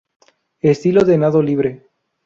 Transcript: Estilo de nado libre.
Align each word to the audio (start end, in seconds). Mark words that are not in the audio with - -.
Estilo 0.61 1.03
de 1.05 1.15
nado 1.21 1.39
libre. 1.49 1.71